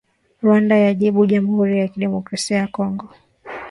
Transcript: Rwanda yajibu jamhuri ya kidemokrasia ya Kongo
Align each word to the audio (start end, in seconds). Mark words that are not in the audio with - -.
Rwanda 0.43 0.73
yajibu 0.83 1.25
jamhuri 1.31 1.73
ya 1.79 1.87
kidemokrasia 1.91 2.57
ya 2.61 2.67
Kongo 2.73 3.05